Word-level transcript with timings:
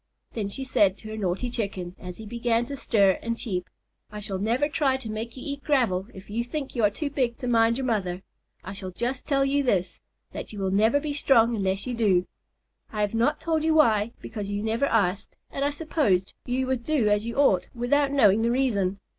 Then 0.33 0.47
she 0.47 0.63
said 0.63 0.97
to 0.97 1.09
her 1.09 1.15
naughty 1.15 1.51
Chicken, 1.51 1.95
as 1.99 2.17
he 2.17 2.25
began 2.25 2.65
to 2.65 2.75
stir 2.75 3.19
and 3.21 3.37
cheep, 3.37 3.69
"I 4.11 4.19
shall 4.19 4.39
never 4.39 4.67
try 4.67 4.97
to 4.97 5.11
make 5.11 5.37
you 5.37 5.43
eat 5.45 5.63
gravel 5.63 6.07
if 6.11 6.27
you 6.27 6.43
think 6.43 6.73
you 6.75 6.83
are 6.83 6.89
too 6.89 7.11
big 7.11 7.37
to 7.37 7.47
mind 7.47 7.77
your 7.77 7.85
mother. 7.85 8.23
I 8.63 8.73
shall 8.73 8.89
just 8.89 9.27
tell 9.27 9.45
you 9.45 9.61
this, 9.61 10.01
that 10.31 10.51
you 10.51 10.57
will 10.59 10.71
never 10.71 10.99
be 10.99 11.13
strong 11.13 11.55
unless 11.55 11.85
you 11.85 11.93
do. 11.93 12.25
I 12.91 13.01
have 13.01 13.13
not 13.13 13.39
told 13.39 13.63
you 13.63 13.75
why, 13.75 14.13
because 14.23 14.49
you 14.49 14.63
never 14.63 14.85
asked, 14.87 15.37
and 15.51 15.63
I 15.63 15.69
supposed 15.69 16.33
you 16.47 16.65
would 16.65 16.83
do 16.83 17.07
as 17.09 17.27
you 17.27 17.35
ought 17.35 17.67
without 17.75 18.09
knowing 18.11 18.41
the 18.41 18.49
reason. 18.49 18.99